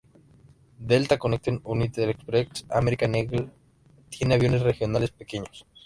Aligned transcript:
Delta 0.79 1.19
Connection, 1.19 1.61
United 1.63 2.09
Express 2.09 2.47
y 2.61 2.65
American 2.71 3.13
Eagle 3.13 3.49
tienen 4.09 4.39
aviones 4.39 4.63
regionales 4.63 5.11
pequeños. 5.11 5.67